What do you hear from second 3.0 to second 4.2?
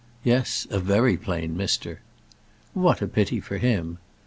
a pity for him.